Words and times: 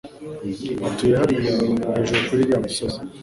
Atuye 0.87 1.13
hariya, 1.21 1.51
hejuru 1.95 2.21
kuri 2.25 2.39
uriya 2.43 2.57
musozi. 2.63 2.99